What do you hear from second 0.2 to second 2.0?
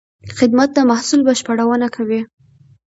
خدمت د محصول بشپړونه